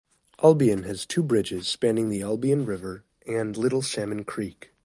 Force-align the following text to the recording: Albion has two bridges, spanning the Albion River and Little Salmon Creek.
Albion 0.43 0.81
has 0.81 1.05
two 1.05 1.21
bridges, 1.21 1.67
spanning 1.67 2.09
the 2.09 2.23
Albion 2.23 2.65
River 2.65 3.03
and 3.27 3.55
Little 3.55 3.83
Salmon 3.83 4.23
Creek. 4.23 4.71